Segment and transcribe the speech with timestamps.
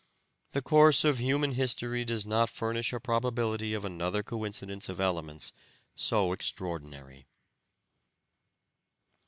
[0.53, 5.53] The course of human history does not furnish a probability of another coincidence of elements
[5.95, 7.27] so extraordinary.